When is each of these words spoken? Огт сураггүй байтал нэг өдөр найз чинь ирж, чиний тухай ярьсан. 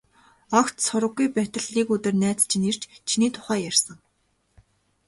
Огт 0.59 0.75
сураггүй 0.85 1.27
байтал 1.35 1.67
нэг 1.75 1.87
өдөр 1.95 2.15
найз 2.21 2.41
чинь 2.49 2.67
ирж, 2.69 2.81
чиний 3.07 3.31
тухай 3.35 3.59
ярьсан. 3.69 3.97